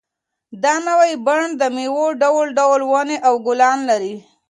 دا 0.63 0.73
نوی 0.87 1.11
بڼ 1.25 1.39
د 1.59 1.61
مېوو 1.75 2.07
ډول 2.21 2.47
ډول 2.59 2.81
ونې 2.91 3.17
او 3.27 3.33
ګلان 3.45 3.79
لري. 3.89 4.15